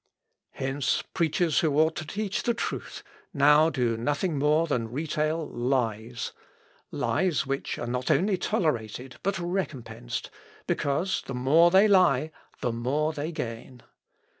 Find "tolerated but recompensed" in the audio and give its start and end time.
8.35-10.31